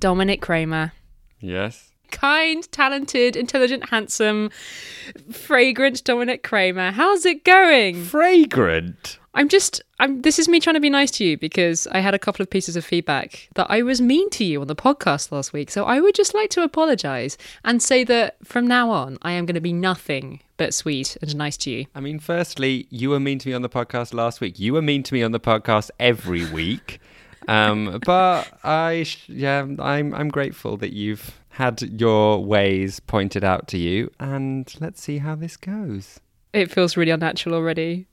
[0.00, 0.92] Dominic Kramer.
[1.40, 1.90] Yes.
[2.10, 4.50] Kind, talented, intelligent, handsome,
[5.32, 6.92] fragrant Dominic Kramer.
[6.92, 8.04] How's it going?
[8.04, 9.18] Fragrant.
[9.34, 12.14] I'm just I'm this is me trying to be nice to you because I had
[12.14, 15.30] a couple of pieces of feedback that I was mean to you on the podcast
[15.30, 15.70] last week.
[15.70, 19.44] So I would just like to apologize and say that from now on I am
[19.44, 21.86] going to be nothing but sweet and nice to you.
[21.94, 24.58] I mean, firstly, you were mean to me on the podcast last week.
[24.58, 27.00] You were mean to me on the podcast every week.
[27.48, 33.68] Um, but I, sh- yeah, I'm I'm grateful that you've had your ways pointed out
[33.68, 36.20] to you, and let's see how this goes.
[36.52, 38.06] It feels really unnatural already.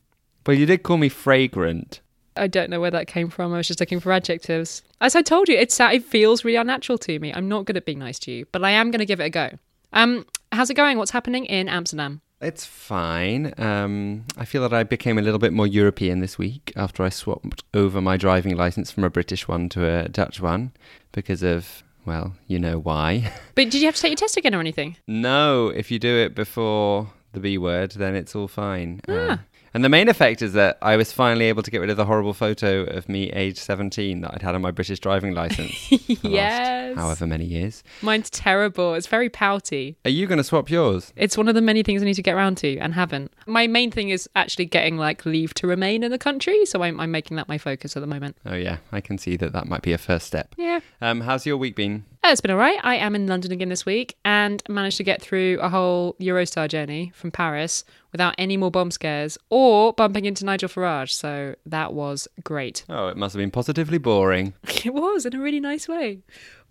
[0.46, 2.02] Well, you did call me fragrant.
[2.36, 3.54] I don't know where that came from.
[3.54, 4.82] I was just looking for adjectives.
[5.02, 7.34] As I told you, it's it feels really unnatural to me.
[7.34, 9.26] I'm not good at being nice to you, but I am going to give it
[9.26, 9.50] a go.
[9.94, 10.98] Um, how's it going?
[10.98, 12.22] What's happening in Amsterdam?
[12.44, 13.54] It's fine.
[13.58, 17.10] Um, I feel that I became a little bit more European this week after I
[17.10, 20.72] swapped over my driving license from a British one to a Dutch one
[21.14, 23.32] because of, well, you know why.
[23.56, 24.98] But did you have to take your test again or anything?
[25.08, 29.02] no, if you do it before the B word, then it's all fine.
[29.08, 29.40] Uh, Ah.
[29.74, 32.06] And the main effect is that I was finally able to get rid of the
[32.06, 35.74] horrible photo of me age 17 that I'd had on my British driving license.
[35.88, 36.98] for the last yes.
[36.98, 37.84] however many years.
[38.02, 38.94] Mine's terrible.
[38.94, 39.98] It's very pouty.
[40.06, 41.12] Are you going to swap yours?
[41.16, 43.32] It's one of the many things I need to get around to and haven't.
[43.46, 47.00] My main thing is actually getting like leave to remain in the country, so I'm,
[47.00, 48.38] I'm making that my focus at the moment.
[48.46, 48.78] Oh, yeah.
[48.92, 50.54] I can see that that might be a first step.
[50.58, 50.80] Yeah.
[51.02, 52.06] Um, how's your week been?
[52.24, 52.80] Uh, It's been all right.
[52.84, 56.70] I am in London again this week and managed to get through a whole Eurostar
[56.70, 61.12] journey from Paris without any more bomb scares or bumping into Nigel Farage.
[61.12, 62.86] So that was great.
[62.90, 64.54] Oh, it must have been positively boring.
[64.86, 66.20] It was in a really nice way.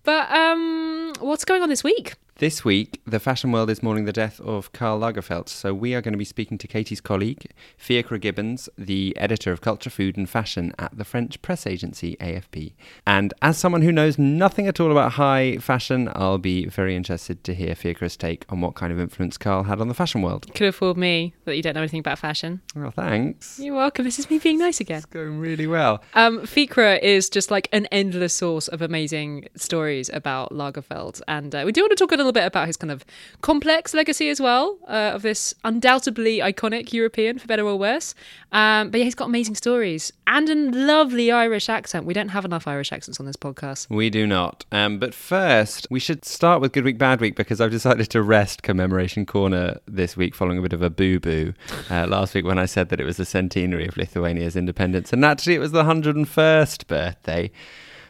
[0.05, 2.15] But um, what's going on this week?
[2.37, 6.01] This week, the fashion world is mourning the death of Karl Lagerfeld, so we are
[6.01, 7.47] going to be speaking to Katie's colleague,
[7.79, 12.73] Fiachra Gibbons, the editor of Culture, Food and Fashion at the French press agency AFP.
[13.07, 17.45] And as someone who knows nothing at all about high fashion, I'll be very interested
[17.45, 20.47] to hear Fiachra's take on what kind of influence Karl had on the fashion world.
[20.55, 22.63] Could have fooled me that you don't know anything about fashion.
[22.75, 23.61] Well, thanks.
[23.61, 24.05] You're welcome.
[24.07, 24.97] This is me being nice again.
[24.97, 26.03] It's going really well.
[26.15, 31.73] Um, is just like an endless source of amazing stories about Lagerfeld, and uh, we
[31.73, 33.05] do want to talk a little bit about his kind of
[33.41, 38.15] complex legacy as well uh, of this undoubtedly iconic European, for better or worse.
[38.53, 42.07] Um, but yeah, he's got amazing stories and a lovely Irish accent.
[42.07, 43.89] We don't have enough Irish accents on this podcast.
[43.91, 44.65] We do not.
[44.71, 48.23] Um, but first, we should start with Good Week, Bad Week because I've decided to
[48.23, 51.55] rest Commemoration Corner this week following a bit of a boo boo
[51.91, 55.13] uh, last week when I said that it was the centenary of Lithuania's independence.
[55.13, 57.51] And actually, it was the 101st birthday.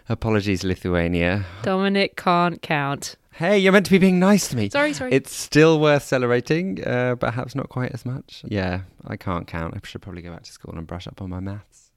[0.09, 1.47] Apologies, Lithuania.
[1.63, 3.17] Dominic can't count.
[3.35, 4.69] Hey, you're meant to be being nice to me.
[4.69, 5.11] Sorry, sorry.
[5.11, 8.43] It's still worth celebrating, uh, perhaps not quite as much.
[8.47, 9.75] Yeah, I can't count.
[9.75, 11.91] I should probably go back to school and brush up on my maths.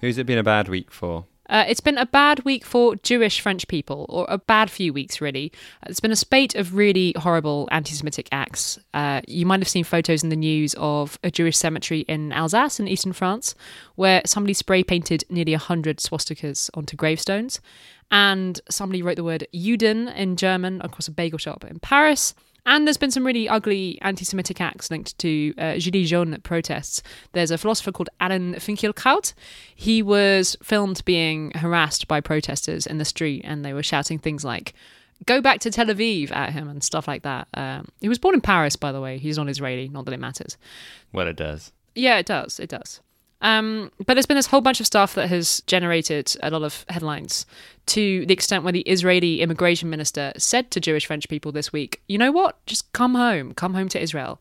[0.00, 1.26] Who's it been a bad week for?
[1.48, 5.20] Uh, it's been a bad week for Jewish French people, or a bad few weeks,
[5.20, 5.52] really.
[5.86, 8.78] It's been a spate of really horrible anti Semitic acts.
[8.94, 12.80] Uh, you might have seen photos in the news of a Jewish cemetery in Alsace
[12.80, 13.54] in eastern France,
[13.94, 17.60] where somebody spray painted nearly 100 swastikas onto gravestones.
[18.10, 22.34] And somebody wrote the word Juden in German across a bagel shop in Paris.
[22.66, 27.02] And there's been some really ugly anti Semitic acts linked to uh, Gilets jaunes protests.
[27.32, 29.32] There's a philosopher called Alan Finkielkraut.
[29.74, 34.44] He was filmed being harassed by protesters in the street, and they were shouting things
[34.44, 34.74] like,
[35.24, 37.48] Go back to Tel Aviv at him and stuff like that.
[37.54, 39.16] Um, he was born in Paris, by the way.
[39.16, 40.58] He's not Israeli, not that it matters.
[41.12, 41.72] Well, it does.
[41.94, 42.60] Yeah, it does.
[42.60, 43.00] It does.
[43.46, 46.84] Um, but there's been this whole bunch of stuff that has generated a lot of
[46.88, 47.46] headlines
[47.86, 52.02] to the extent where the Israeli immigration minister said to Jewish French people this week,
[52.08, 52.58] you know what?
[52.66, 54.40] Just come home, come home to Israel.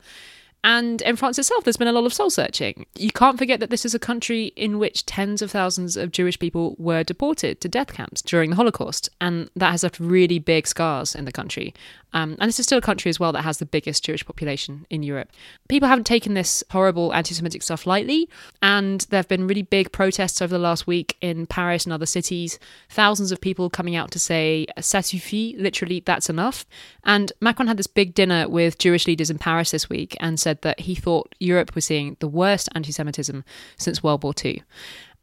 [0.65, 2.88] And in France itself, there's been a lot of soul searching.
[2.95, 6.39] You can't forget that this is a country in which tens of thousands of Jewish
[6.39, 9.07] people were deported to death camps during the Holocaust.
[9.21, 11.75] And that has left really big scars in the country.
[12.15, 14.88] Um, and this is still a country as well that has the biggest Jewish population
[14.89, 15.29] in Europe.
[15.67, 18.27] People haven't taken this horrible anti Semitic stuff lightly.
[18.63, 22.07] And there have been really big protests over the last week in Paris and other
[22.07, 22.57] cities.
[22.89, 26.65] Thousands of people coming out to say, ça suffit, literally, that's enough.
[27.03, 30.55] And Macron had this big dinner with Jewish leaders in Paris this week and said
[30.62, 33.44] that he thought Europe was seeing the worst anti Semitism
[33.78, 34.63] since World War II.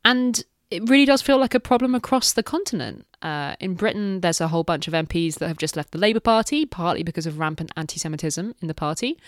[0.05, 3.07] And it really does feel like a problem across the continent.
[3.21, 6.21] Uh, in Britain, there's a whole bunch of MPs that have just left the Labour
[6.21, 9.19] Party, partly because of rampant anti Semitism in the party.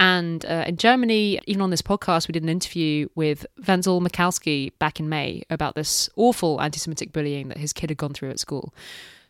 [0.00, 4.72] And uh, in Germany, even on this podcast, we did an interview with Wenzel Michalski
[4.78, 8.30] back in May about this awful anti Semitic bullying that his kid had gone through
[8.30, 8.74] at school.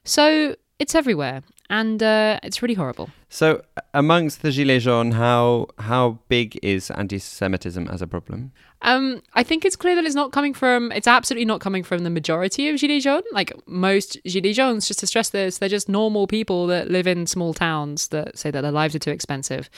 [0.04, 3.10] So it's everywhere, and uh, it's really horrible.
[3.28, 3.62] So,
[3.94, 8.52] amongst the Gilets jaunes, how how big is anti-Semitism as a problem?
[8.82, 10.90] Um, I think it's clear that it's not coming from.
[10.90, 13.24] It's absolutely not coming from the majority of gilets jaunes.
[13.30, 17.26] Like most gilets jaunes, just to stress this, they're just normal people that live in
[17.26, 19.68] small towns that say that their lives are too expensive,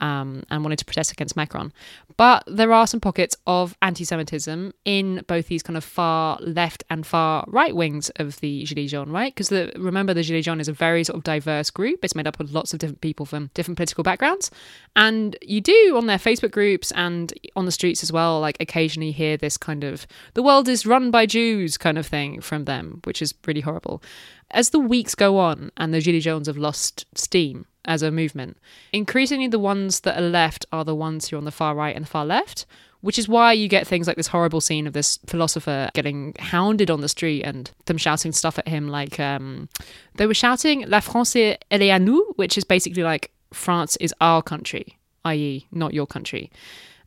[0.00, 1.72] um, and wanted to protest against Macron.
[2.16, 7.06] But there are some pockets of anti-Semitism in both these kind of far left and
[7.06, 9.34] far right wings of the gilets jaunes, right?
[9.34, 12.04] Because remember, the gilets jaunes is a very sort of diverse group.
[12.04, 14.50] It's made up of lots of different people from different political backgrounds,
[14.96, 19.12] and you do on their Facebook groups and on the streets as well like occasionally
[19.12, 23.00] hear this kind of the world is run by Jews kind of thing from them,
[23.04, 24.02] which is really horrible.
[24.50, 28.56] As the weeks go on and the Gilets Jaunes have lost steam as a movement,
[28.92, 31.96] increasingly the ones that are left are the ones who are on the far right
[31.96, 32.66] and the far left,
[33.00, 36.90] which is why you get things like this horrible scene of this philosopher getting hounded
[36.90, 39.68] on the street and them shouting stuff at him like um,
[40.16, 44.14] they were shouting La France elle est à nous, which is basically like France is
[44.20, 46.50] our country, i.e., not your country.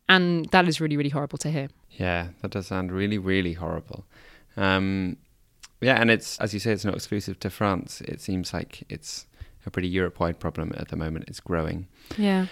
[0.10, 1.70] And that is really, really horrible to hear.
[1.92, 4.06] Yeah, that does sound really, really horrible.
[4.58, 5.18] Um,
[5.80, 8.02] yeah, and it's, as you say, it's not exclusive to France.
[8.02, 9.26] It seems like it's
[9.66, 11.26] a pretty Europe wide problem at the moment.
[11.28, 11.88] It's growing.
[12.18, 12.48] Yeah.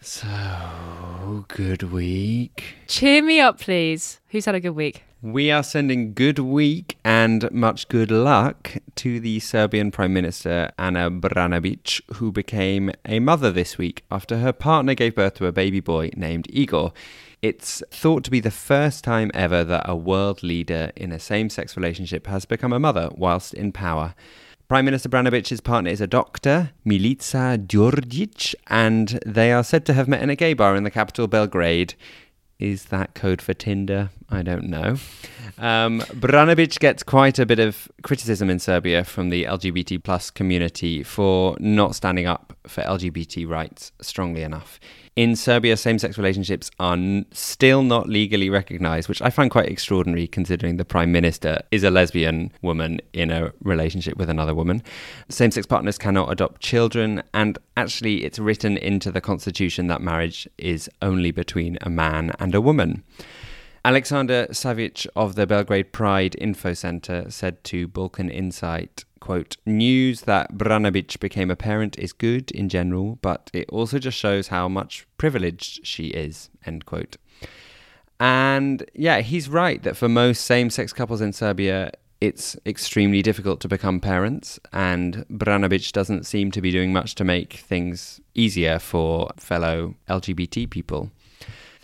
[0.00, 2.76] So, good week.
[2.86, 4.20] Cheer me up, please.
[4.28, 5.04] Who's had a good week?
[5.22, 11.10] We are sending good week and much good luck to the Serbian Prime Minister Ana
[11.10, 15.80] Brnabic, who became a mother this week after her partner gave birth to a baby
[15.80, 16.92] boy named Igor.
[17.40, 21.48] It's thought to be the first time ever that a world leader in a same
[21.48, 24.14] sex relationship has become a mother whilst in power.
[24.74, 30.08] Prime Minister Brnabic's partner is a doctor, Milica Djurdjic, and they are said to have
[30.08, 31.94] met in a gay bar in the capital, Belgrade.
[32.58, 34.10] Is that code for Tinder?
[34.30, 34.96] I don't know.
[35.58, 41.02] Um, Brnabic gets quite a bit of criticism in Serbia from the LGBT plus community
[41.02, 44.80] for not standing up for LGBT rights strongly enough.
[45.16, 49.68] In Serbia, same sex relationships are n- still not legally recognized, which I find quite
[49.68, 54.82] extraordinary considering the Prime Minister is a lesbian woman in a relationship with another woman.
[55.28, 60.48] Same sex partners cannot adopt children, and actually, it's written into the constitution that marriage
[60.58, 63.04] is only between a man and a woman.
[63.86, 70.54] Alexander Savic of the Belgrade Pride Info Center said to Balkan Insight, quote, news that
[70.54, 75.06] Brnabic became a parent is good in general, but it also just shows how much
[75.18, 77.18] privileged she is, end quote.
[78.18, 81.92] And yeah, he's right that for most same sex couples in Serbia,
[82.22, 87.24] it's extremely difficult to become parents, and Brnabic doesn't seem to be doing much to
[87.24, 91.10] make things easier for fellow LGBT people.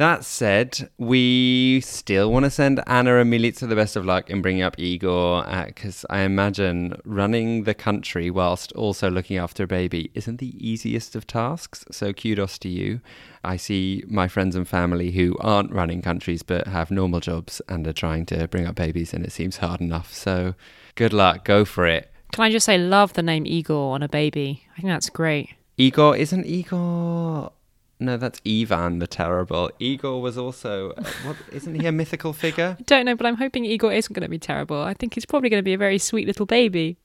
[0.01, 4.41] That said, we still want to send Ana and Milica the best of luck in
[4.41, 9.67] bringing up Igor, because uh, I imagine running the country whilst also looking after a
[9.67, 11.85] baby isn't the easiest of tasks.
[11.91, 13.03] So kudos to you.
[13.45, 17.87] I see my friends and family who aren't running countries but have normal jobs and
[17.87, 20.15] are trying to bring up babies, and it seems hard enough.
[20.15, 20.55] So
[20.95, 22.11] good luck, go for it.
[22.33, 24.67] Can I just say, love the name Igor on a baby?
[24.73, 25.51] I think that's great.
[25.77, 27.53] Igor isn't Igor
[28.01, 29.71] no, that's Ivan the Terrible.
[29.79, 32.77] Igor was also, uh, what, isn't he a mythical figure?
[32.79, 34.81] I don't know, but I'm hoping Igor isn't going to be terrible.
[34.81, 36.97] I think he's probably going to be a very sweet little baby.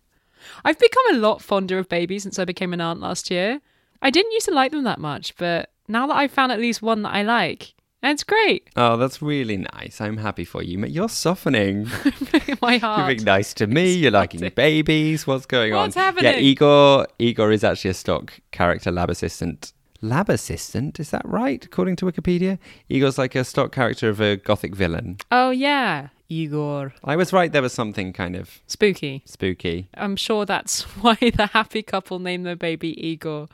[0.63, 3.61] I've become a lot fonder of babies since I became an aunt last year.
[4.01, 6.81] I didn't used to like them that much, but now that I've found at least
[6.81, 8.69] one that I like, it's great.
[8.75, 9.99] Oh, that's really nice.
[9.99, 10.85] I'm happy for you.
[10.85, 11.89] You're softening.
[12.61, 12.99] My heart.
[12.99, 13.93] You're being nice to me.
[13.95, 15.25] You're liking babies.
[15.25, 16.03] What's going What's on?
[16.03, 16.33] happening?
[16.33, 17.07] Yeah, Igor.
[17.17, 20.99] Igor is actually a stock character lab assistant lab assistant.
[20.99, 21.63] Is that right?
[21.63, 22.57] According to Wikipedia,
[22.89, 25.17] Igor's like a stock character of a gothic villain.
[25.31, 26.93] Oh yeah, Igor.
[27.03, 27.51] I was right.
[27.51, 29.23] There was something kind of spooky.
[29.25, 29.89] Spooky.
[29.95, 33.47] I'm sure that's why the happy couple named their baby Igor.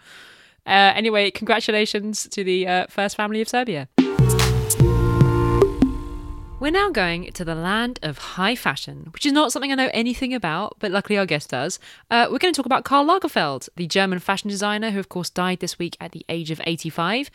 [0.65, 3.87] Uh, anyway, congratulations to the uh, first family of Serbia.
[6.61, 9.89] We're now going to the land of high fashion, which is not something I know
[9.95, 11.79] anything about, but luckily our guest does.
[12.11, 15.31] Uh, we're going to talk about Karl Lagerfeld, the German fashion designer who, of course,
[15.31, 17.31] died this week at the age of 85.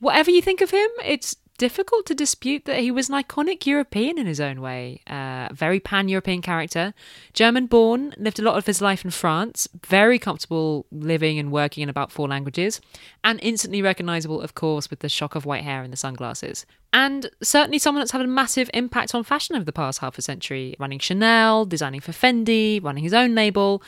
[0.00, 4.18] Whatever you think of him, it's difficult to dispute that he was an iconic European
[4.18, 5.00] in his own way.
[5.06, 6.94] Uh, very pan European character.
[7.32, 11.82] German born, lived a lot of his life in France, very comfortable living and working
[11.82, 12.80] in about four languages,
[13.24, 16.66] and instantly recognizable, of course, with the shock of white hair and the sunglasses.
[16.92, 20.22] And certainly someone that's had a massive impact on fashion over the past half a
[20.22, 23.82] century, running Chanel, designing for Fendi, running his own label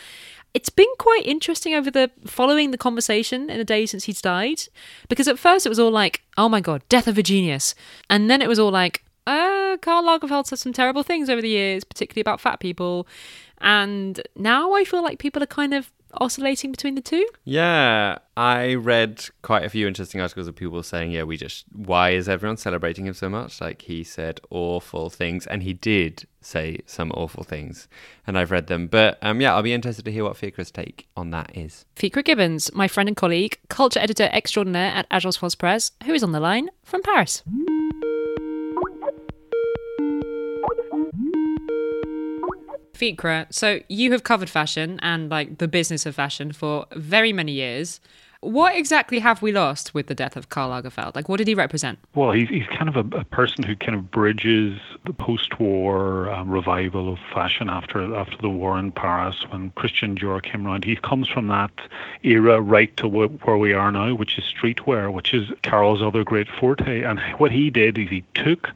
[0.54, 4.62] it's been quite interesting over the following the conversation in the days since he's died
[5.08, 7.74] because at first it was all like oh my god death of a genius.
[8.08, 11.48] And then it was all like uh karl lagerfeld said some terrible things over the
[11.48, 13.06] years particularly about fat people.
[13.60, 17.26] And now i feel like people are kind of oscillating between the two?
[17.44, 22.10] Yeah, I read quite a few interesting articles of people saying, yeah, we just, why
[22.10, 23.60] is everyone celebrating him so much?
[23.60, 27.88] Like he said awful things, and he did say some awful things,
[28.26, 28.86] and I've read them.
[28.86, 31.84] But um, yeah, I'll be interested to hear what Fiachra's take on that is.
[31.96, 36.22] Fiachra Gibbons, my friend and colleague, culture editor extraordinaire at Agence France Presse, who is
[36.22, 37.42] on the line from Paris.
[42.98, 47.52] Fiachra, so you have covered fashion and like the business of fashion for very many
[47.52, 48.00] years.
[48.40, 51.16] What exactly have we lost with the death of Karl Lagerfeld?
[51.16, 51.98] Like, what did he represent?
[52.14, 56.48] Well, he's, he's kind of a, a person who kind of bridges the post-war um,
[56.48, 60.84] revival of fashion after after the war in Paris when Christian Dior came around.
[60.84, 61.72] He comes from that
[62.22, 66.22] era right to wh- where we are now, which is streetwear, which is Karl's other
[66.22, 67.02] great forte.
[67.02, 68.70] And what he did is he took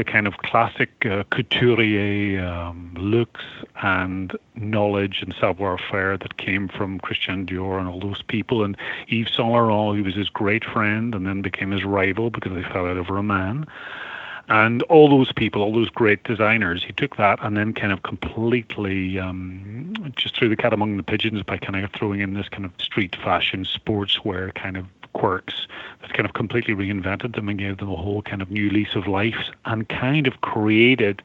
[0.00, 3.44] the kind of classic uh, couturier um, looks
[3.82, 8.64] and knowledge and savoir-faire that came from Christian Dior and all those people.
[8.64, 8.78] And
[9.08, 12.62] Yves Saint Laurent, who was his great friend and then became his rival because they
[12.62, 13.66] fell out over a man.
[14.48, 18.02] And all those people, all those great designers, he took that and then kind of
[18.02, 22.48] completely um, just threw the cat among the pigeons by kind of throwing in this
[22.48, 25.66] kind of street fashion, sportswear kind of quirks
[26.00, 28.94] that kind of completely reinvented them and gave them a whole kind of new lease
[28.94, 31.22] of life and kind of created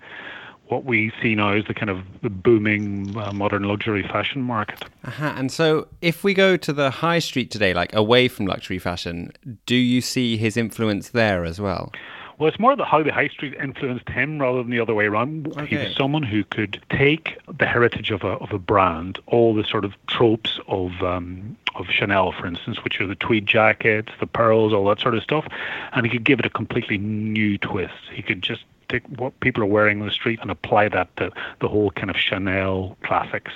[0.67, 4.83] what we see now as the kind of the booming uh, modern luxury fashion market.
[5.03, 5.33] Uh-huh.
[5.35, 9.31] And so, if we go to the high street today, like away from luxury fashion,
[9.65, 11.91] do you see his influence there as well?
[12.37, 15.05] Well, it's more the, how the high street influenced him rather than the other way
[15.05, 15.47] around.
[15.47, 15.65] Okay.
[15.65, 19.63] He was someone who could take the heritage of a of a brand, all the
[19.63, 24.27] sort of tropes of um, of Chanel, for instance, which are the tweed jackets, the
[24.27, 25.47] pearls, all that sort of stuff,
[25.93, 27.93] and he could give it a completely new twist.
[28.13, 31.31] He could just take what people are wearing on the street and apply that to
[31.59, 33.53] the whole kind of Chanel classics.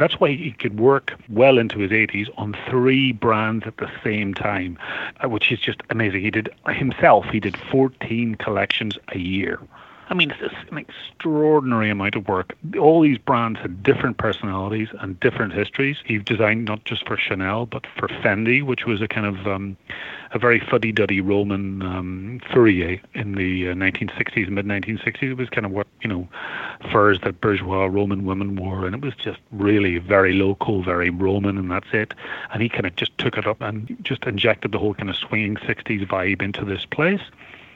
[0.00, 4.32] That's why he could work well into his 80s on three brands at the same
[4.32, 4.78] time,
[5.22, 6.22] uh, which is just amazing.
[6.22, 9.60] He did himself, he did 14 collections a year.
[10.10, 12.56] I mean, it's an extraordinary amount of work.
[12.76, 15.98] All these brands had different personalities and different histories.
[16.04, 19.76] He designed not just for Chanel, but for Fendi, which was a kind of um,
[20.32, 25.22] a very fuddy-duddy Roman um, furrier in the uh, 1960s, mid 1960s.
[25.22, 26.28] It was kind of what you know,
[26.90, 31.56] furs that bourgeois Roman women wore, and it was just really very local, very Roman,
[31.56, 32.14] and that's it.
[32.52, 35.14] And he kind of just took it up and just injected the whole kind of
[35.14, 37.22] swinging 60s vibe into this place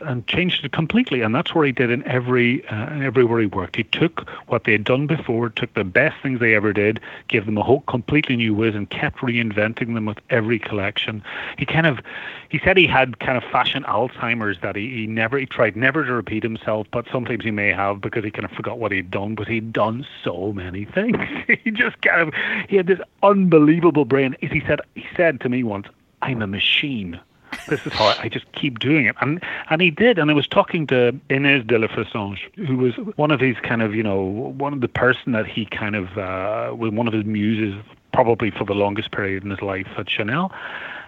[0.00, 1.20] and changed it completely.
[1.22, 3.76] And that's where he did in every uh, everywhere he worked.
[3.76, 7.46] He took what they had done before, took the best things they ever did, gave
[7.46, 11.22] them a whole completely new whiz, and kept reinventing them with every collection.
[11.58, 12.00] He kind of
[12.48, 16.04] he said he had kind of fashion Alzheimer's that he, he never he tried never
[16.04, 19.10] to repeat himself, but sometimes he may have because he kind of forgot what he'd
[19.10, 19.34] done.
[19.34, 21.16] But he'd done so many things.
[21.64, 22.34] he just kind of
[22.68, 24.36] he had this unbelievable brain.
[24.40, 25.86] He said he said to me once,
[26.22, 27.20] "I'm a machine."
[27.68, 29.16] This is how I just keep doing it.
[29.20, 30.18] And and he did.
[30.18, 33.82] And I was talking to Inès de la Fressange, who was one of his kind
[33.82, 37.14] of, you know, one of the person that he kind of, uh, was one of
[37.14, 37.74] his muses
[38.12, 40.52] probably for the longest period in his life at Chanel.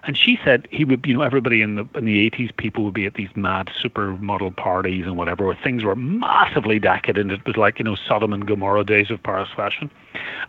[0.07, 2.95] And she said he would, you know, everybody in the in the 80s, people would
[2.95, 7.33] be at these mad supermodel parties and whatever, where things were massively decadent.
[7.33, 9.91] It was like, you know, Sodom and Gomorrah days of Paris fashion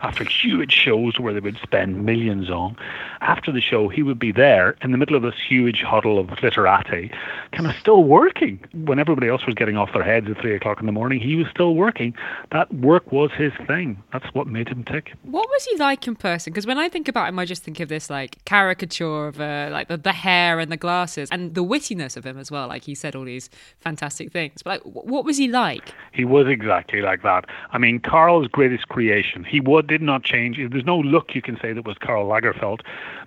[0.00, 2.76] after huge shows where they would spend millions on.
[3.20, 6.30] After the show, he would be there in the middle of this huge huddle of
[6.42, 7.10] literati,
[7.52, 8.60] kind of still working.
[8.72, 11.34] When everybody else was getting off their heads at three o'clock in the morning, he
[11.34, 12.14] was still working.
[12.52, 14.02] That work was his thing.
[14.12, 15.12] That's what made him tick.
[15.22, 16.52] What was he like in person?
[16.52, 19.88] Because when I think about him, I just think of this like caricature of like
[19.88, 22.68] the, the hair and the glasses and the wittiness of him as well.
[22.68, 24.62] Like he said all these fantastic things.
[24.62, 25.92] But like, what was he like?
[26.12, 27.46] He was exactly like that.
[27.70, 29.44] I mean, Karl's greatest creation.
[29.44, 30.58] He would did not change.
[30.58, 32.80] There's no look you can say that was Karl Lagerfeld,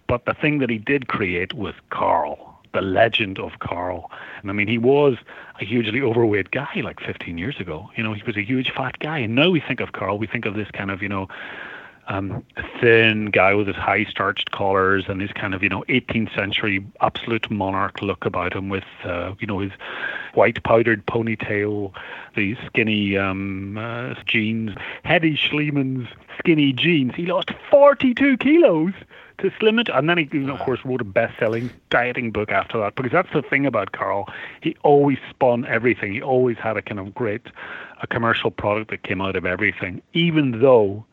[0.08, 4.10] but the thing that he did create was Karl the legend of Karl.
[4.42, 5.18] And I mean, he was
[5.60, 7.90] a hugely overweight guy like 15 years ago.
[7.96, 9.20] You know, he was a huge fat guy.
[9.20, 11.28] And now we think of Karl, we think of this kind of, you know,
[12.08, 12.44] um,
[12.80, 16.86] thin guy with his high starched collars and his kind of you know 18th century
[17.02, 19.72] absolute monarch look about him with uh, you know his
[20.34, 21.94] white powdered ponytail,
[22.36, 24.72] the skinny um, uh, jeans,
[25.06, 26.08] Hedi Slimane's
[26.40, 27.14] skinny jeans.
[27.16, 28.94] He lost 42 kilos
[29.40, 32.52] to slim it, and then he, you know, of course, wrote a best-selling dieting book
[32.52, 32.96] after that.
[32.96, 34.28] Because that's the thing about Karl.
[34.62, 36.14] he always spun everything.
[36.14, 37.48] He always had a kind of great,
[38.02, 41.06] a commercial product that came out of everything, even though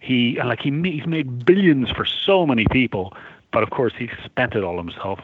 [0.00, 3.12] he like he he's made billions for so many people
[3.52, 5.18] but of course he spent it all himself.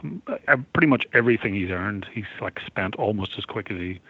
[0.73, 4.01] Pretty much everything he's earned he's like spent almost as quick as he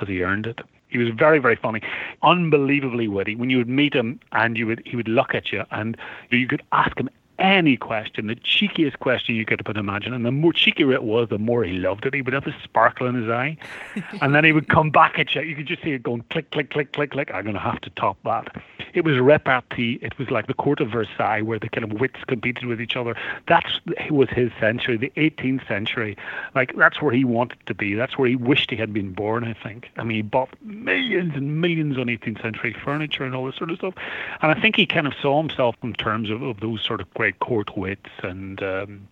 [0.00, 0.60] as he earned it.
[0.88, 1.80] He was very very funny.
[2.22, 3.34] Unbelievably witty.
[3.34, 5.96] When you would meet him and you would he would look at you and
[6.30, 7.08] you could ask him
[7.42, 10.14] any question, the cheekiest question you could imagine.
[10.14, 12.14] And the more cheekier it was, the more he loved it.
[12.14, 13.56] He would have a sparkle in his eye.
[14.22, 15.42] and then he would come back at you.
[15.42, 17.30] You could just see it going click, click, click, click, click.
[17.34, 18.62] I'm going to have to top that.
[18.94, 19.98] It was repartee.
[20.02, 22.96] It was like the court of Versailles where the kind of wits competed with each
[22.96, 23.16] other.
[23.48, 23.64] That
[24.10, 26.16] was his century, the 18th century.
[26.54, 27.94] Like, that's where he wanted to be.
[27.94, 29.90] That's where he wished he had been born, I think.
[29.96, 33.70] I mean, he bought millions and millions on 18th century furniture and all this sort
[33.70, 33.94] of stuff.
[34.42, 37.12] And I think he kind of saw himself in terms of, of those sort of
[37.14, 38.10] great court wits.
[38.22, 39.08] And um,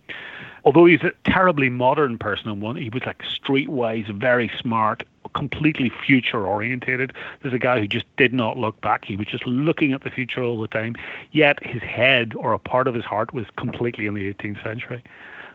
[0.63, 5.89] although he's a terribly modern person, and one he was like streetwise, very smart, completely
[6.05, 7.13] future orientated.
[7.41, 9.05] There's a guy who just did not look back.
[9.05, 10.95] He was just looking at the future all the time.
[11.31, 15.03] Yet his head or a part of his heart was completely in the 18th century.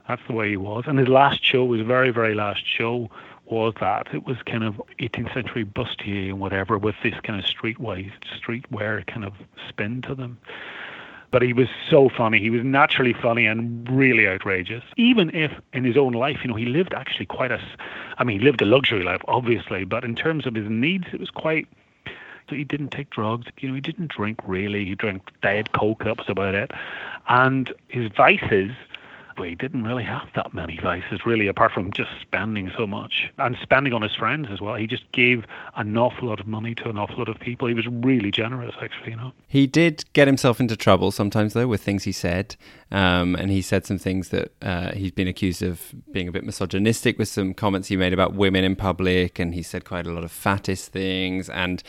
[0.08, 0.84] That's the way he was.
[0.86, 3.10] And his last show, his very, very last show,
[3.46, 4.08] was that.
[4.12, 9.06] It was kind of 18th century bustier and whatever with this kind of streetwise, streetwear
[9.06, 9.34] kind of
[9.68, 10.38] spin to them.
[11.36, 12.40] But he was so funny.
[12.40, 14.82] He was naturally funny and really outrageous.
[14.96, 17.60] Even if in his own life, you know, he lived actually quite a,
[18.16, 21.20] I mean, he lived a luxury life, obviously, but in terms of his needs, it
[21.20, 21.68] was quite,
[22.48, 23.48] so he didn't take drugs.
[23.60, 24.86] You know, he didn't drink really.
[24.86, 26.04] He drank Diet Coke.
[26.04, 26.70] That was about it.
[27.28, 28.70] And his vices
[29.44, 33.56] he didn't really have that many vices, really, apart from just spending so much and
[33.62, 34.74] spending on his friends as well.
[34.74, 35.44] He just gave
[35.76, 37.68] an awful lot of money to an awful lot of people.
[37.68, 39.32] He was really generous, actually, you know.
[39.48, 42.56] He did get himself into trouble sometimes, though, with things he said.
[42.90, 46.44] Um, and he said some things that uh, he's been accused of being a bit
[46.44, 49.38] misogynistic with some comments he made about women in public.
[49.38, 51.48] And he said quite a lot of fattest things.
[51.50, 51.82] And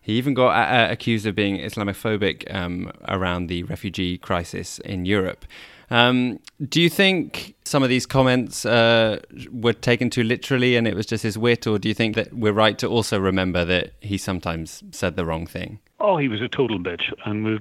[0.00, 5.44] he even got uh, accused of being Islamophobic um, around the refugee crisis in Europe.
[5.90, 10.94] Um, do you think some of these comments uh, were taken too literally and it
[10.94, 13.92] was just his wit, or do you think that we're right to also remember that
[14.00, 15.80] he sometimes said the wrong thing?
[16.00, 17.58] Oh, he was a total bitch and was,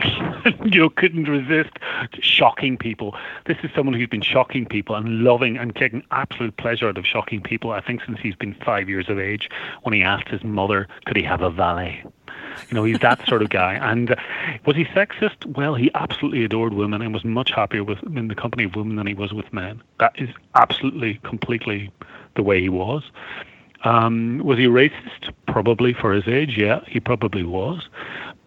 [0.71, 1.71] you know, couldn't resist
[2.21, 3.15] shocking people.
[3.45, 7.05] This is someone who's been shocking people and loving and taking absolute pleasure out of
[7.05, 9.49] shocking people, I think, since he's been five years of age
[9.81, 12.03] when he asked his mother, could he have a valet?
[12.69, 13.75] You know, he's that sort of guy.
[13.87, 14.15] And uh,
[14.65, 15.45] was he sexist?
[15.57, 18.97] Well, he absolutely adored women and was much happier with in the company of women
[18.97, 19.81] than he was with men.
[19.99, 21.89] That is absolutely, completely
[22.35, 23.03] the way he was.
[23.83, 25.33] Um, was he racist?
[25.47, 27.87] Probably for his age, yeah, he probably was.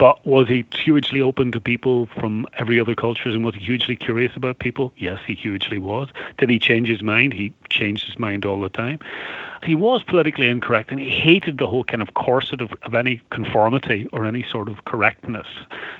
[0.00, 3.96] But was he hugely open to people from every other culture and was he hugely
[3.96, 4.94] curious about people?
[4.96, 6.08] Yes, he hugely was.
[6.38, 7.34] Did he change his mind?
[7.34, 8.98] He changed his mind all the time.
[9.62, 13.20] He was politically incorrect and he hated the whole kind of corset of, of any
[13.28, 15.46] conformity or any sort of correctness.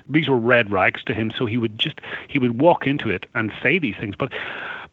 [0.08, 3.26] These were red rags to him, so he would just he would walk into it
[3.34, 4.16] and say these things.
[4.16, 4.32] But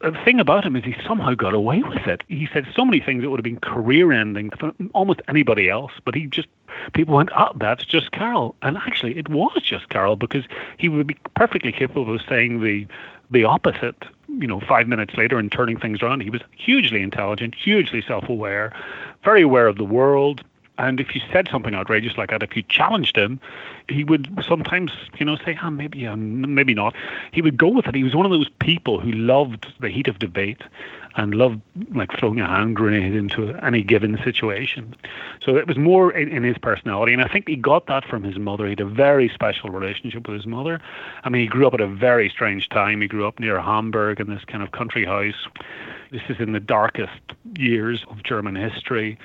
[0.01, 2.21] the thing about him is he somehow got away with it.
[2.27, 5.91] He said so many things that would have been career ending for almost anybody else,
[6.05, 6.47] but he just
[6.93, 10.45] people went, "Oh, that's just Karl," and actually it was just Karl because
[10.77, 12.87] he would be perfectly capable of saying the
[13.31, 14.05] the opposite.
[14.29, 16.21] You know, five minutes later and turning things around.
[16.21, 18.73] He was hugely intelligent, hugely self-aware,
[19.23, 20.43] very aware of the world,
[20.77, 23.39] and if you said something outrageous like that, if you challenged him,
[23.89, 26.95] he would sometimes, you know, say, "Ah, maybe, um, maybe not."
[27.31, 27.95] He would go with it.
[27.95, 30.61] He was one of those people who loved the heat of debate
[31.15, 31.59] and loved
[31.93, 34.95] like throwing a hand grenade into any given situation.
[35.43, 38.23] So it was more in, in his personality, and I think he got that from
[38.23, 38.65] his mother.
[38.65, 40.79] He had a very special relationship with his mother.
[41.23, 43.01] I mean, he grew up at a very strange time.
[43.01, 45.47] He grew up near Hamburg in this kind of country house.
[46.11, 47.19] This is in the darkest
[47.57, 49.17] years of German history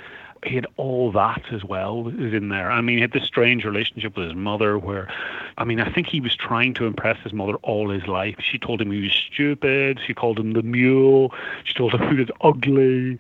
[0.45, 2.71] he had all that as well is in there.
[2.71, 5.09] I mean, he had this strange relationship with his mother where,
[5.57, 8.37] I mean, I think he was trying to impress his mother all his life.
[8.41, 10.01] She told him he was stupid.
[10.05, 11.33] She called him the mule.
[11.65, 13.19] She told him he was ugly.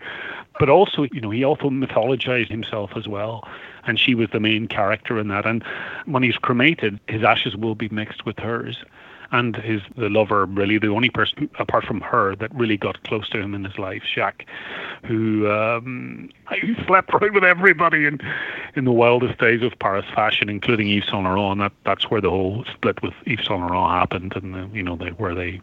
[0.58, 3.48] But also, you know, he also mythologized himself as well.
[3.84, 5.46] And she was the main character in that.
[5.46, 5.64] And
[6.06, 8.84] when he's cremated, his ashes will be mixed with hers
[9.32, 13.28] and his the lover really the only person apart from her that really got close
[13.30, 14.44] to him in his life, Jacques,
[15.04, 18.20] who um, he slept right with everybody in
[18.76, 21.58] in the wildest days of Paris fashion, including Yves Saint Laurent.
[21.58, 24.96] That that's where the whole split with Yves Saint Laurent happened, and the, you know
[24.96, 25.60] they where they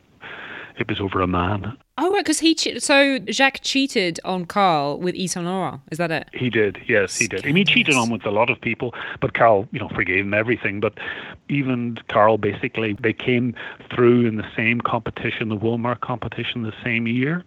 [0.78, 1.78] it was over a man.
[2.20, 5.80] Right, because he che- so Jacques cheated on Karl with Yves Saint Laurent.
[5.90, 6.28] Is that it?
[6.34, 6.78] He did.
[6.86, 7.46] Yes, he did.
[7.46, 10.26] I mean, he cheated on with a lot of people, but Karl, you know, forgave
[10.26, 10.82] him everything.
[10.82, 11.00] But
[11.48, 13.56] even Karl, basically, they came
[13.90, 17.46] through in the same competition, the Woolmark competition, the same year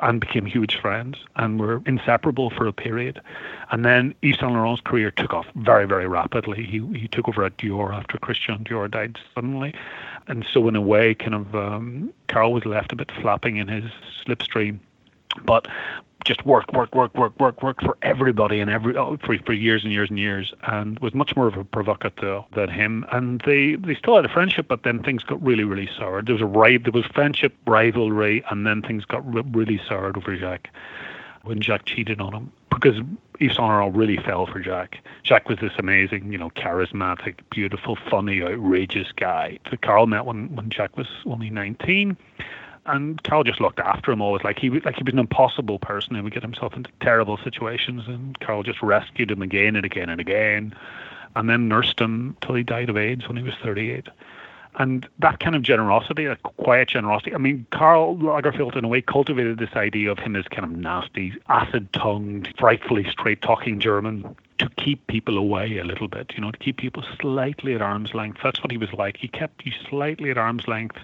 [0.00, 3.20] and became huge friends and were inseparable for a period.
[3.70, 6.64] And then Yves Saint Laurent's career took off very, very rapidly.
[6.64, 9.72] He he took over at Dior after Christian Dior died suddenly,
[10.26, 13.68] and so in a way, kind of um, Karl was left a bit flapping in
[13.68, 13.90] his
[14.24, 14.78] slipstream.
[15.44, 15.68] but
[16.24, 19.84] just worked, worked, worked, worked, worked, worked for everybody and every oh, for for years
[19.84, 23.04] and years and years, and was much more of a provocateur than him.
[23.12, 26.22] And they they still had a friendship, but then things got really really sour.
[26.22, 29.22] There was a there was friendship, rivalry, and then things got
[29.54, 30.68] really soured over Jacques
[31.44, 32.98] when Jack cheated on him because
[33.40, 34.98] Yves Saint Laurent really fell for Jack.
[35.22, 39.58] Jack was this amazing, you know, charismatic, beautiful, funny, outrageous guy.
[39.70, 42.16] That Karl met when when Jack was only 19
[42.86, 44.44] and Karl just looked after him always.
[44.44, 46.14] Like he was like he was an impossible person.
[46.16, 50.08] And would get himself into terrible situations and Karl just rescued him again and again
[50.08, 50.74] and again
[51.36, 54.08] and then nursed him till he died of AIDS when he was 38
[54.76, 57.34] and that kind of generosity, that quiet generosity.
[57.34, 60.70] I mean, Karl Lagerfeld, in a way, cultivated this idea of him as kind of
[60.76, 66.40] nasty, acid tongued, frightfully straight talking German to keep people away a little bit, you
[66.40, 68.40] know, to keep people slightly at arm's length.
[68.42, 69.16] That's what he was like.
[69.16, 70.98] He kept you slightly at arm's length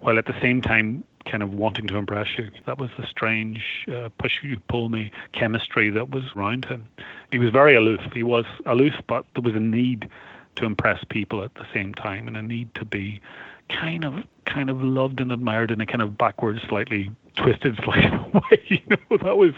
[0.00, 2.50] while at the same time kind of wanting to impress you.
[2.66, 6.86] That was the strange uh, push you pull me chemistry that was around him.
[7.30, 8.00] He was very aloof.
[8.12, 10.08] He was aloof, but there was a need
[10.56, 13.20] to impress people at the same time and a need to be
[13.68, 18.18] kind of kind of loved and admired in a kind of backwards, slightly twisted, slightly
[18.32, 18.62] way.
[18.66, 19.54] You know, that was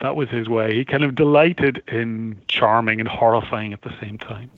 [0.00, 0.74] that was his way.
[0.74, 4.50] He kind of delighted in charming and horrifying at the same time.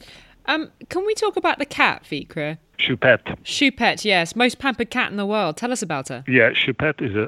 [0.47, 2.59] Um, can we talk about the cat, Fiachra?
[2.79, 3.37] Choupette.
[3.43, 5.57] Choupette, yes, most pampered cat in the world.
[5.57, 6.25] Tell us about her.
[6.29, 7.25] Yeah, Choupette is a,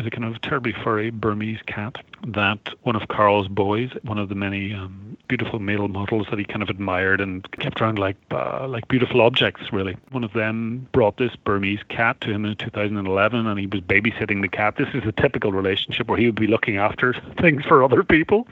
[0.00, 4.28] is a kind of terribly furry Burmese cat that one of Karl's boys, one of
[4.28, 8.16] the many um, beautiful male models that he kind of admired and kept around like
[8.30, 9.96] uh, like beautiful objects, really.
[10.10, 14.42] One of them brought this Burmese cat to him in 2011, and he was babysitting
[14.42, 14.76] the cat.
[14.76, 18.46] This is a typical relationship where he would be looking after things for other people,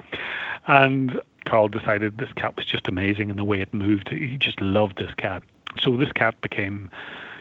[0.66, 4.09] and Karl decided this cat was just amazing and the way it moved.
[4.09, 5.42] He just loved this cat.
[5.81, 6.90] So this cat became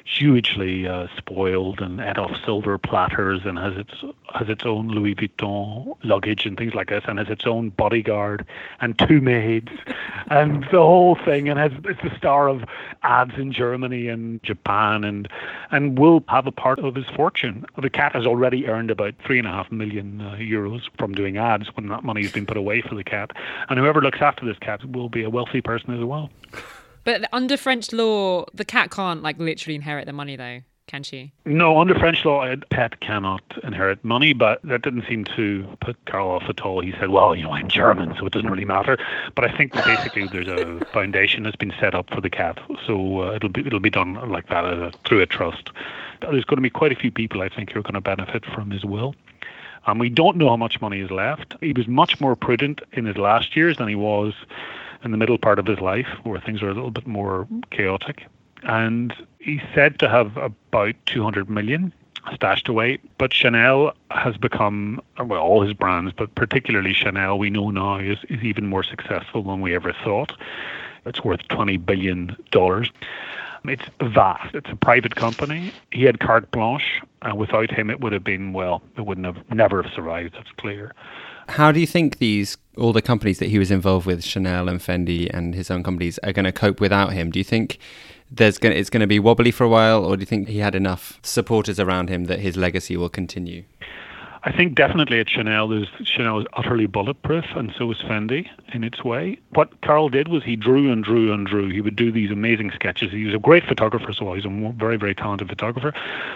[0.10, 3.94] hugely uh, spoiled and ate off silver platters and has its
[4.34, 8.46] has its own Louis Vuitton luggage and things like this and has its own bodyguard
[8.82, 9.72] and two maids
[10.32, 12.64] and the whole thing and has it's the star of
[13.04, 15.28] ads in Germany and Japan and
[15.70, 17.66] and will have a part of his fortune.
[17.80, 21.38] The cat has already earned about three and a half million uh, euros from doing
[21.38, 23.32] ads when that money has been put away for the cat.
[23.70, 26.32] And whoever looks after this cat will be a wealthy person as well.
[27.04, 31.32] But under French law, the cat can't like literally inherit the money, though, can she?
[31.46, 36.04] No, under French law, a pet cannot inherit money, but that didn't seem to put
[36.06, 36.82] Karl off at all.
[36.82, 38.98] He said, "Well, you know, I'm German, so it doesn't really matter."
[39.36, 43.22] But I think basically there's a foundation that's been set up for the cat, so
[43.22, 45.70] uh, it'll be it'll be done like that uh, through a trust.
[46.22, 48.44] There's going to be quite a few people, I think, who are going to benefit
[48.46, 49.16] from his will.
[49.86, 51.56] And we don't know how much money is left.
[51.62, 54.34] He was much more prudent in his last years than he was
[55.04, 58.26] in the middle part of his life where things are a little bit more chaotic.
[58.64, 61.94] And he's said to have about 200 million
[62.34, 63.00] stashed away.
[63.18, 68.18] But Chanel has become, well, all his brands, but particularly Chanel, we know now is,
[68.30, 70.34] is even more successful than we ever thought.
[71.06, 72.36] It's worth $20 billion.
[73.66, 74.56] It's vast.
[74.56, 75.72] It's a private company.
[75.92, 79.50] He had carte blanche, and without him, it would have been, well, it wouldn't have
[79.52, 80.94] never have survived, that's clear.
[81.50, 84.80] How do you think these all the companies that he was involved with, Chanel and
[84.80, 87.32] Fendi and his own companies, are going to cope without him?
[87.32, 87.80] Do you think
[88.32, 90.60] there's going it's going to be wobbly for a while, or do you think he
[90.60, 93.64] had enough supporters around him that his legacy will continue?
[94.44, 98.86] I think definitely at Chanel, there's, Chanel is utterly bulletproof, and so is Fendi in
[98.86, 99.38] its way.
[99.50, 101.70] What Karl did was he drew and drew and drew.
[101.70, 103.12] He would do these amazing sketches.
[103.12, 104.36] He was a great photographer, as well.
[104.36, 105.94] he's a very, very talented photographer.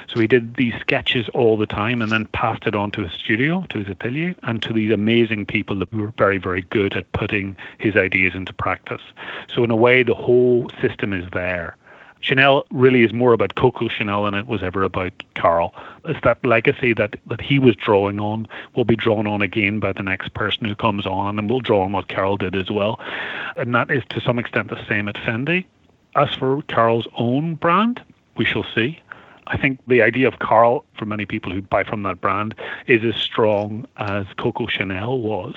[0.07, 3.13] So he did these sketches all the time and then passed it on to his
[3.13, 7.09] studio, to his atelier, and to these amazing people that were very, very good at
[7.13, 9.01] putting his ideas into practice.
[9.53, 11.77] So in a way, the whole system is there.
[12.23, 15.75] Chanel really is more about Coco Chanel than it was ever about Karl.
[16.05, 19.91] It's that legacy that, that he was drawing on will be drawn on again by
[19.91, 22.97] the next person who comes on and will draw on what Karl did as well.
[23.57, 25.65] And that is to some extent the same at Fendi.
[26.15, 28.01] As for Karl's own brand,
[28.37, 28.99] we shall see.
[29.47, 32.55] I think the idea of Karl, for many people who buy from that brand,
[32.87, 35.55] is as strong as Coco Chanel was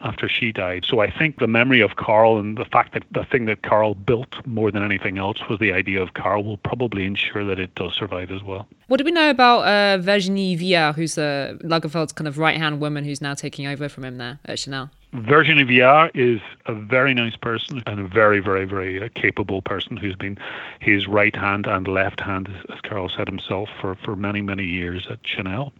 [0.00, 0.84] after she died.
[0.86, 3.94] So I think the memory of Karl and the fact that the thing that Karl
[3.94, 7.74] built more than anything else was the idea of Karl will probably ensure that it
[7.74, 8.66] does survive as well.
[8.86, 12.80] What do we know about uh, Virginie Viard, who's uh, Lagerfeld's kind of right hand
[12.80, 14.90] woman who's now taking over from him there at Chanel?
[15.12, 19.96] Virginie Viard is a very nice person and a very, very, very uh, capable person
[19.96, 20.38] who's been
[20.78, 25.08] his right hand and left hand, as, Karl said himself, for, for many, many years
[25.10, 25.72] at Chanel.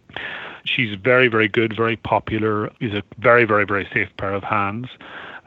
[0.65, 4.89] She's very, very good, very popular, is a very, very, very safe pair of hands,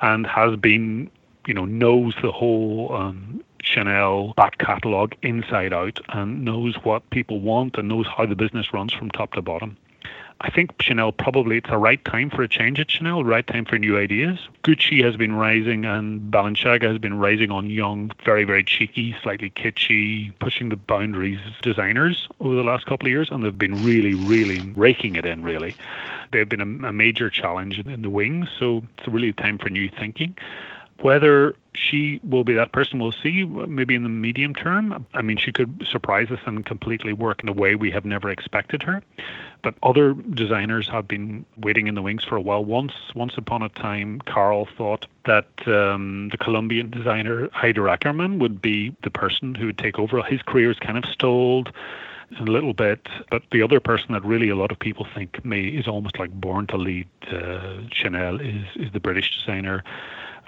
[0.01, 1.11] and has been,
[1.47, 7.41] you know, knows the whole um, Chanel back catalogue inside out and knows what people
[7.41, 9.77] want and knows how the business runs from top to bottom.
[10.45, 13.65] I think Chanel probably it's the right time for a change at Chanel, right time
[13.65, 14.39] for new ideas.
[14.63, 19.49] Gucci has been rising and Balenciaga has been rising on young, very, very cheeky, slightly
[19.49, 24.13] kitschy, pushing the boundaries designers over the last couple of years, and they've been really,
[24.13, 25.75] really raking it in, really.
[26.31, 29.89] They've been a, a major challenge in the wings, so it's really time for new
[29.89, 30.37] thinking.
[31.01, 33.45] Whether she will be that person, we'll see.
[33.45, 35.07] Maybe in the medium term.
[35.13, 38.31] I mean, she could surprise us and completely work in a way we have never
[38.31, 39.03] expected her.
[39.63, 42.65] But other designers have been waiting in the wings for a while.
[42.65, 48.63] Once, once upon a time, Karl thought that um, the Colombian designer Haider Ackermann would
[48.63, 50.23] be the person who would take over.
[50.23, 51.73] His career is kind of stalled
[52.39, 55.65] a little bit, but the other person that really a lot of people think may
[55.65, 59.85] is almost like born to lead uh, Chanel is is the British designer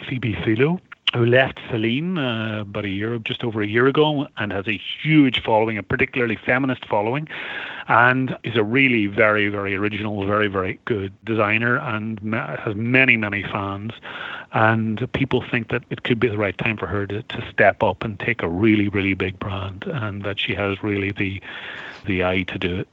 [0.03, 0.81] Phoebe Philo,
[1.15, 4.81] who left Celine uh, about a year, just over a year ago, and has a
[5.03, 7.29] huge following, a particularly feminist following,
[7.89, 13.17] and is a really very, very original, very, very good designer, and ma- has many,
[13.17, 13.93] many fans.
[14.53, 17.83] And people think that it could be the right time for her to, to step
[17.83, 21.41] up and take a really, really big brand, and that she has really the
[22.07, 22.89] the eye to do it.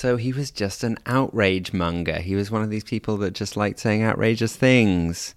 [0.00, 2.20] So he was just an outrage monger.
[2.20, 5.34] He was one of these people that just liked saying outrageous things.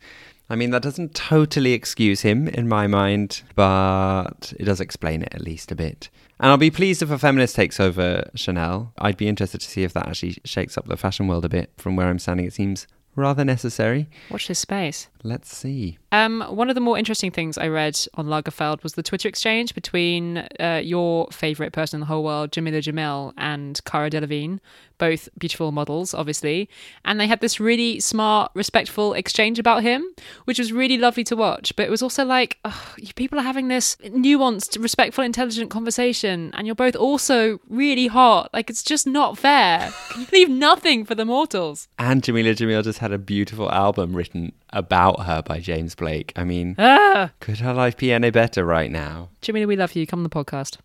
[0.49, 5.35] I mean, that doesn't totally excuse him in my mind, but it does explain it
[5.35, 6.09] at least a bit.
[6.39, 8.93] And I'll be pleased if a feminist takes over Chanel.
[8.99, 11.73] I'd be interested to see if that actually shakes up the fashion world a bit.
[11.77, 14.07] From where I'm standing, it seems rather necessary.
[14.29, 15.07] Watch this space.
[15.23, 15.97] Let's see.
[16.11, 19.73] Um, one of the more interesting things I read on Lagerfeld was the Twitter exchange
[19.73, 24.59] between uh, your favourite person in the whole world, Jameela Jamil, and Cara Delevingne,
[25.03, 26.69] both beautiful models, obviously.
[27.05, 30.01] And they had this really smart, respectful exchange about him,
[30.47, 31.75] which was really lovely to watch.
[31.75, 33.87] But it was also like, oh, you people are having this
[34.27, 38.49] nuanced, respectful, intelligent conversation, and you're both also really hot.
[38.53, 39.91] Like, it's just not fair.
[40.17, 41.87] You leave nothing for the mortals?
[41.97, 46.31] And Jameela Jamil just had a beautiful album written about her by James Blake.
[46.35, 49.29] I mean, Ah, could her life be any better right now?
[49.41, 50.05] Jameela, we love you.
[50.05, 50.77] Come on the podcast.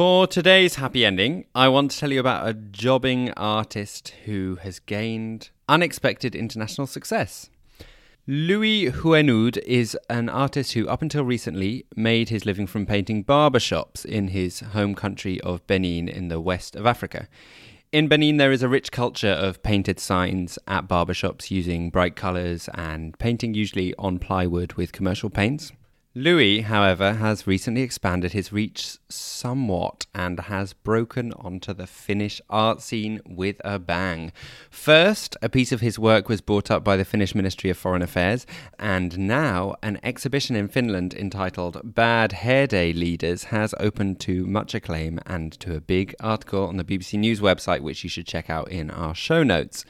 [0.00, 4.78] For today's happy ending, I want to tell you about a jobbing artist who has
[4.78, 7.50] gained unexpected international success.
[8.26, 14.06] Louis Huenoud is an artist who, up until recently, made his living from painting barbershops
[14.06, 17.28] in his home country of Benin in the west of Africa.
[17.92, 22.70] In Benin, there is a rich culture of painted signs at barbershops using bright colours
[22.72, 25.72] and painting usually on plywood with commercial paints.
[26.12, 32.82] Louis, however, has recently expanded his reach somewhat and has broken onto the Finnish art
[32.82, 34.32] scene with a bang.
[34.70, 38.02] First, a piece of his work was brought up by the Finnish Ministry of Foreign
[38.02, 38.44] Affairs,
[38.76, 44.74] and now an exhibition in Finland entitled Bad Hair Day Leaders has opened to much
[44.74, 48.50] acclaim and to a big article on the BBC News website, which you should check
[48.50, 49.84] out in our show notes.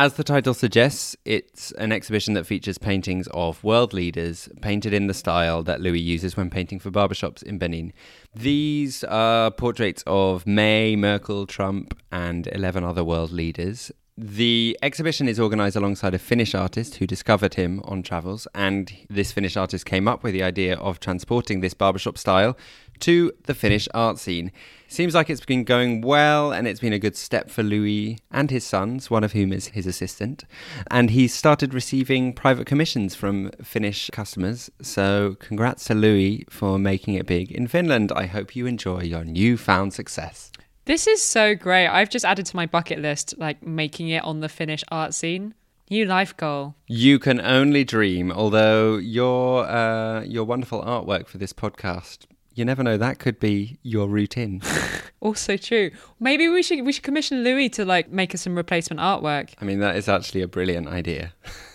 [0.00, 5.08] As the title suggests, it's an exhibition that features paintings of world leaders painted in
[5.08, 7.92] the style that Louis uses when painting for barbershops in Benin.
[8.32, 13.90] These are portraits of May, Merkel, Trump, and 11 other world leaders.
[14.20, 19.30] The exhibition is organised alongside a Finnish artist who discovered him on travels, and this
[19.30, 22.58] Finnish artist came up with the idea of transporting this barbershop style
[22.98, 24.50] to the Finnish art scene.
[24.88, 28.50] Seems like it's been going well and it's been a good step for Louis and
[28.50, 30.42] his sons, one of whom is his assistant.
[30.90, 34.68] And he's started receiving private commissions from Finnish customers.
[34.82, 38.10] So, congrats to Louis for making it big in Finland.
[38.10, 40.50] I hope you enjoy your newfound success.
[40.88, 41.86] This is so great.
[41.86, 45.52] I've just added to my bucket list, like making it on the Finnish art scene.
[45.90, 46.76] New life goal.
[46.86, 52.24] You can only dream, although your uh, your wonderful artwork for this podcast
[52.54, 54.60] you never know that could be your routine
[55.20, 58.98] also true maybe we should we should commission louis to like make us some replacement
[58.98, 61.32] artwork i mean that is actually a brilliant idea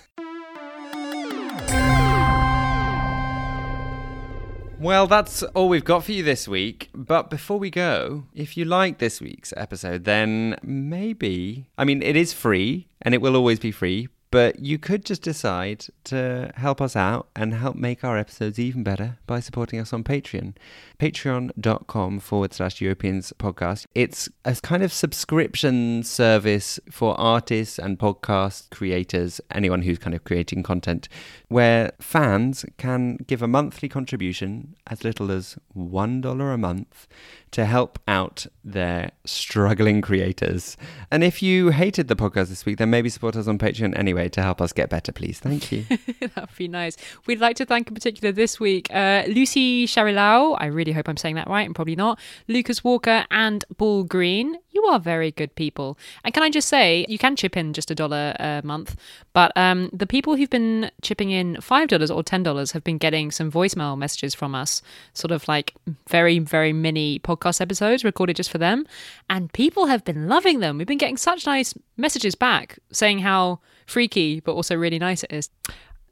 [4.83, 6.89] Well, that's all we've got for you this week.
[6.93, 12.17] But before we go, if you like this week's episode, then maybe, I mean, it
[12.17, 16.81] is free and it will always be free, But you could just decide to help
[16.81, 20.55] us out and help make our episodes even better by supporting us on Patreon.
[20.97, 23.85] Patreon.com forward slash Europeans podcast.
[23.93, 30.23] It's a kind of subscription service for artists and podcast creators, anyone who's kind of
[30.23, 31.09] creating content,
[31.49, 37.07] where fans can give a monthly contribution as little as $1 a month
[37.51, 40.75] to help out their struggling creators.
[41.11, 44.22] And if you hated the podcast this week, then maybe support us on Patreon anyway
[44.29, 45.39] to help us get better, please.
[45.39, 45.85] Thank you.
[46.35, 46.97] That'd be nice.
[47.25, 50.57] We'd like to thank in particular this week uh, Lucy Sharilau.
[50.59, 52.19] I really hope I'm saying that right, and probably not.
[52.47, 54.57] Lucas Walker and Bull Green.
[54.71, 55.97] You are very good people.
[56.23, 58.95] And can I just say, you can chip in just a dollar a month,
[59.33, 63.51] but um, the people who've been chipping in $5 or $10 have been getting some
[63.51, 64.81] voicemail messages from us,
[65.13, 65.75] sort of like
[66.09, 68.85] very, very mini podcast episodes recorded just for them.
[69.29, 70.77] And people have been loving them.
[70.77, 75.31] We've been getting such nice messages back saying how freaky, but also really nice it
[75.31, 75.49] is.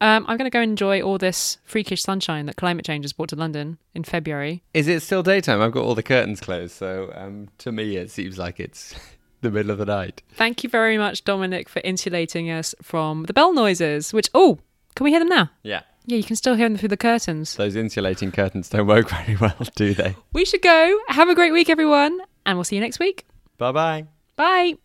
[0.01, 3.29] Um, I'm going to go enjoy all this freakish sunshine that climate change has brought
[3.29, 4.63] to London in February.
[4.73, 5.61] Is it still daytime?
[5.61, 8.95] I've got all the curtains closed, so um, to me it seems like it's
[9.41, 10.23] the middle of the night.
[10.33, 14.11] Thank you very much, Dominic, for insulating us from the bell noises.
[14.11, 14.57] Which oh,
[14.95, 15.51] can we hear them now?
[15.61, 15.81] Yeah.
[16.07, 17.55] Yeah, you can still hear them through the curtains.
[17.55, 20.15] Those insulating curtains don't work very well, do they?
[20.33, 20.99] We should go.
[21.09, 23.27] Have a great week, everyone, and we'll see you next week.
[23.59, 24.07] Bye-bye.
[24.35, 24.77] Bye.